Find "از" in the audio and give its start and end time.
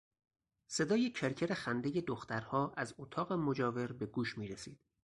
2.77-2.95